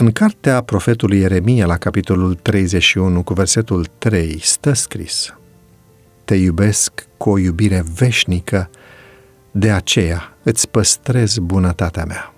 În 0.00 0.12
cartea 0.12 0.60
profetului 0.60 1.18
Ieremia, 1.18 1.66
la 1.66 1.76
capitolul 1.76 2.34
31, 2.34 3.22
cu 3.22 3.32
versetul 3.32 3.86
3, 3.98 4.38
stă 4.42 4.72
scris 4.72 5.34
Te 6.24 6.34
iubesc 6.34 7.06
cu 7.16 7.30
o 7.30 7.38
iubire 7.38 7.84
veșnică, 7.94 8.70
de 9.50 9.70
aceea 9.70 10.36
îți 10.42 10.68
păstrez 10.68 11.38
bunătatea 11.38 12.04
mea. 12.04 12.34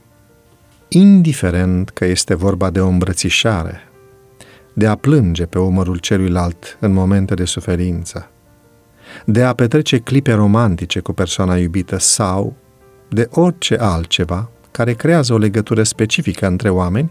Indiferent 0.88 1.90
că 1.90 2.04
este 2.04 2.34
vorba 2.34 2.70
de 2.70 2.80
o 2.80 2.88
îmbrățișare, 2.88 3.80
de 4.72 4.86
a 4.86 4.94
plânge 4.94 5.46
pe 5.46 5.58
umărul 5.58 5.98
celuilalt 5.98 6.76
în 6.80 6.92
momente 6.92 7.34
de 7.34 7.44
suferință, 7.44 8.30
de 9.24 9.42
a 9.42 9.52
petrece 9.52 9.98
clipe 9.98 10.32
romantice 10.32 11.00
cu 11.00 11.12
persoana 11.12 11.56
iubită 11.56 11.98
sau 11.98 12.56
de 13.08 13.28
orice 13.30 13.76
altceva 13.76 14.50
care 14.70 14.92
creează 14.92 15.32
o 15.32 15.38
legătură 15.38 15.82
specifică 15.82 16.46
între 16.46 16.68
oameni, 16.68 17.10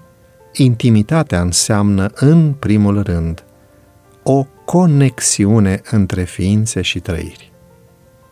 intimitatea 0.54 1.42
înseamnă, 1.42 2.12
în 2.16 2.54
primul 2.60 3.02
rând, 3.02 3.44
o 4.24 4.46
conexiune 4.66 5.82
între 5.92 6.24
ființe 6.24 6.82
și 6.82 7.00
trăiri. 7.00 7.52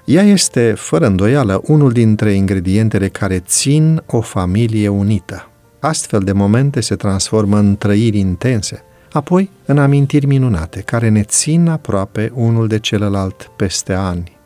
Ea 0.06 0.24
este, 0.24 0.74
fără 0.78 1.06
îndoială, 1.06 1.62
unul 1.66 1.92
dintre 1.92 2.34
ingredientele 2.34 3.08
care 3.08 3.40
țin 3.40 4.04
o 4.06 4.22
familie 4.22 4.88
unită. 4.88 5.50
Astfel 5.80 6.20
de 6.20 6.32
momente 6.32 6.82
se 6.82 6.96
transformă 6.96 7.58
în 7.58 7.78
trăiri 7.78 8.18
intense, 8.18 8.84
apoi 9.12 9.50
în 9.66 9.78
amintiri 9.78 10.26
minunate, 10.26 10.80
care 10.82 11.10
ne 11.10 11.22
țin 11.22 11.68
aproape 11.68 12.32
unul 12.36 12.68
de 12.68 12.80
celălalt 12.80 13.52
peste 13.56 13.94
ani. 13.94 14.38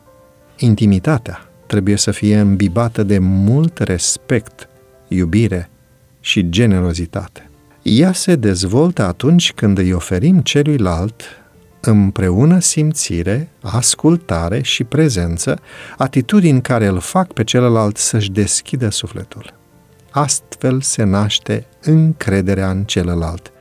Intimitatea 0.58 1.48
trebuie 1.66 1.96
să 1.96 2.10
fie 2.10 2.38
îmbibată 2.38 3.02
de 3.02 3.18
mult 3.18 3.78
respect, 3.78 4.68
iubire 5.08 5.68
și 6.20 6.48
generozitate. 6.48 7.48
Ea 7.84 8.12
se 8.12 8.36
dezvoltă 8.36 9.02
atunci 9.02 9.52
când 9.52 9.78
îi 9.78 9.92
oferim 9.92 10.40
celuilalt 10.40 11.22
împreună 11.80 12.58
simțire, 12.58 13.48
ascultare 13.62 14.62
și 14.62 14.84
prezență, 14.84 15.60
atitudini 15.96 16.60
care 16.60 16.86
îl 16.86 16.98
fac 16.98 17.32
pe 17.32 17.44
celălalt 17.44 17.96
să-și 17.96 18.30
deschidă 18.30 18.88
sufletul. 18.88 19.54
Astfel 20.10 20.80
se 20.80 21.02
naște 21.02 21.66
încrederea 21.82 22.70
în 22.70 22.84
celălalt 22.84 23.52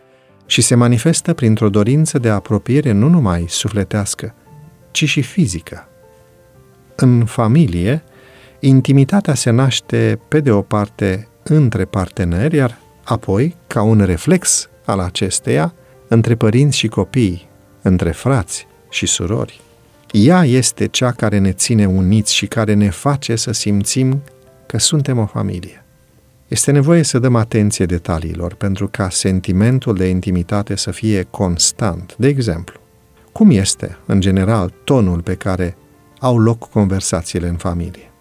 și 0.46 0.62
se 0.62 0.76
manifestă 0.76 1.34
printr-o 1.34 1.70
dorință 1.70 2.20
de 2.20 2.30
apropiere 2.30 2.92
nu 2.92 3.08
numai 3.08 3.46
sufletească, 3.48 4.36
ci 4.92 5.06
și 5.06 5.22
fizică. 5.22 5.88
În 6.96 7.26
familie, 7.26 8.04
intimitatea 8.60 9.34
se 9.34 9.50
naște 9.50 10.20
pe 10.28 10.40
de 10.40 10.52
o 10.52 10.62
parte 10.62 11.28
între 11.44 11.86
parteneri, 11.86 12.56
iar 12.56 12.82
apoi, 13.04 13.56
ca 13.68 13.82
un 13.82 14.02
reflex 14.02 14.70
al 14.86 15.00
acesteia, 15.00 15.74
între 16.08 16.36
părinți 16.36 16.78
și 16.78 16.88
copii, 16.88 17.48
între 17.82 18.12
frați 18.12 18.68
și 18.90 19.06
surori. 19.06 19.62
Ea 20.12 20.44
este 20.44 20.88
cea 20.88 21.12
care 21.12 21.38
ne 21.38 21.52
ține 21.52 21.86
uniți 21.86 22.36
și 22.36 22.46
care 22.46 22.74
ne 22.74 22.90
face 22.90 23.36
să 23.36 23.52
simțim 23.52 24.22
că 24.66 24.78
suntem 24.80 25.18
o 25.18 25.26
familie. 25.26 25.86
Este 26.48 26.72
nevoie 26.72 27.04
să 27.04 27.20
dăm 27.20 27.36
atenție 27.36 27.86
detaliilor 27.86 28.54
pentru 28.54 28.88
ca 28.88 29.10
sentimentul 29.10 29.96
de 29.96 30.08
intimitate 30.08 30.76
să 30.76 30.92
fie 30.92 31.28
constant. 31.30 32.16
De 32.18 32.28
exemplu, 32.28 32.80
cum 33.32 33.50
este, 33.52 33.98
în 34.06 34.20
general, 34.20 34.74
tonul 34.84 35.22
pe 35.22 35.36
care 35.36 35.78
au 36.20 36.40
loc 36.40 36.70
conversațiile 36.70 37.48
în 37.48 37.56
familie? 37.56 38.12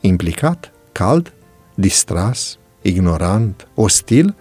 Implicat? 0.00 0.72
Cald? 0.92 1.32
Distras? 1.74 2.58
Ignorant? 2.86 3.68
Ostil? 3.74 4.34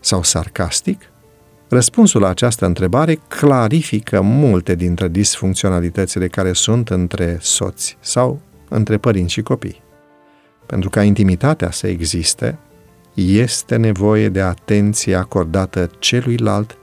Sau 0.00 0.22
sarcastic? 0.22 1.10
Răspunsul 1.68 2.20
la 2.20 2.28
această 2.28 2.66
întrebare 2.66 3.14
clarifică 3.28 4.20
multe 4.20 4.74
dintre 4.74 5.08
disfuncționalitățile 5.08 6.28
care 6.28 6.52
sunt 6.52 6.88
între 6.88 7.38
soți 7.40 7.96
sau 8.00 8.40
între 8.68 8.98
părinți 8.98 9.32
și 9.32 9.42
copii. 9.42 9.82
Pentru 10.66 10.90
ca 10.90 11.02
intimitatea 11.02 11.70
să 11.70 11.86
existe, 11.86 12.58
este 13.14 13.76
nevoie 13.76 14.28
de 14.28 14.40
atenție 14.40 15.14
acordată 15.14 15.90
celuilalt, 15.98 16.76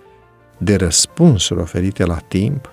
de 0.58 0.76
răspunsuri 0.76 1.60
oferite 1.60 2.06
la 2.06 2.18
timp, 2.28 2.72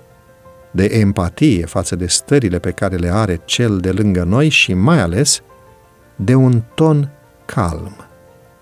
de 0.70 0.84
empatie 0.84 1.66
față 1.66 1.96
de 1.96 2.06
stările 2.06 2.58
pe 2.58 2.70
care 2.70 2.96
le 2.96 3.08
are 3.08 3.40
cel 3.44 3.78
de 3.78 3.90
lângă 3.90 4.22
noi 4.22 4.48
și 4.48 4.74
mai 4.74 5.00
ales 5.00 5.42
de 6.16 6.34
un 6.34 6.62
ton 6.74 7.10
calm, 7.44 7.96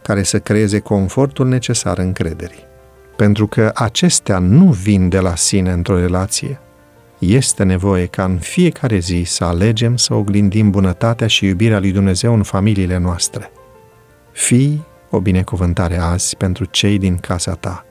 care 0.02 0.22
să 0.22 0.38
creeze 0.38 0.78
confortul 0.78 1.48
necesar 1.48 1.98
încrederii. 1.98 2.64
Pentru 3.16 3.46
că 3.46 3.70
acestea 3.74 4.38
nu 4.38 4.64
vin 4.64 5.08
de 5.08 5.18
la 5.18 5.36
sine 5.36 5.72
într-o 5.72 5.98
relație, 5.98 6.60
este 7.18 7.62
nevoie 7.62 8.06
ca 8.06 8.24
în 8.24 8.38
fiecare 8.38 8.98
zi 8.98 9.22
să 9.26 9.44
alegem 9.44 9.96
să 9.96 10.14
oglindim 10.14 10.70
bunătatea 10.70 11.26
și 11.26 11.46
iubirea 11.46 11.78
lui 11.78 11.92
Dumnezeu 11.92 12.34
în 12.34 12.42
familiile 12.42 12.96
noastre. 12.96 13.50
Fii 14.32 14.84
o 15.10 15.20
binecuvântare 15.20 15.96
azi 15.96 16.36
pentru 16.36 16.64
cei 16.64 16.98
din 16.98 17.16
casa 17.16 17.54
ta, 17.54 17.84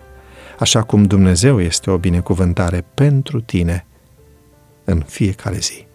așa 0.60 0.82
cum 0.82 1.04
Dumnezeu 1.04 1.62
este 1.62 1.92
o 1.92 1.98
binecuvântare 1.98 2.86
pentru 2.94 3.42
tine 3.42 3.86
în 4.84 5.04
fiecare 5.08 5.58
zi. 5.58 5.74
thank 5.74 5.86
you 5.86 5.91